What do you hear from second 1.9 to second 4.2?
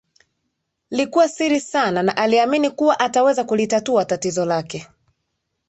na aliamini kuwa ataweza kulitatua